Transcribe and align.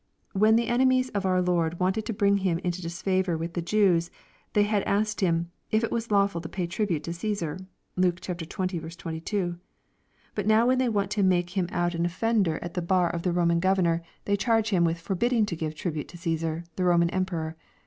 When 0.33 0.55
the 0.55 0.65
enemies 0.67 1.09
of 1.09 1.27
our 1.27 1.43
Lord 1.43 1.79
wanted 1.79 2.07
to 2.07 2.11
bring 2.11 2.37
Him 2.37 2.57
into 2.63 2.81
disfavor 2.81 3.37
with 3.37 3.53
the 3.53 3.61
Jews, 3.61 4.09
they 4.53 4.63
had 4.63 4.81
asked 4.85 5.21
Him 5.21 5.51
"if 5.69 5.83
it 5.83 5.91
was 5.91 6.09
lawful 6.09 6.41
to 6.41 6.49
pay 6.49 6.65
tribute 6.65 7.01
unto 7.01 7.11
Caesar.' 7.13 7.59
(Luke 7.95 8.19
XX. 8.19 8.95
22.) 8.97 9.59
But 10.33 10.47
now 10.47 10.65
when 10.65 10.79
they 10.79 10.89
want 10.89 11.11
to 11.11 11.21
make 11.21 11.51
Him 11.51 11.65
out 11.69 11.93
aa 11.93 11.99
LUKE^ 11.99 12.09
CHAP. 12.09 12.09
XXIII. 12.09 12.09
453 12.17 12.17
offender 12.17 12.59
at 12.65 12.73
the 12.73 12.81
bar 12.81 13.09
of 13.11 13.21
the 13.21 13.29
Romai: 13.31 13.59
governor, 13.59 14.01
they 14.25 14.35
charge 14.35 14.71
Him 14.71 14.83
with 14.83 14.99
forbidding 14.99 15.45
to 15.45 15.55
give 15.55 15.75
tribute 15.75 16.07
to 16.07 16.17
Caesar 16.17 16.63
the 16.77 16.83
Roman 16.83 17.11
emperor. 17.11 17.55